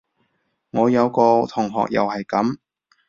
[0.71, 2.57] 我有個同學又係噉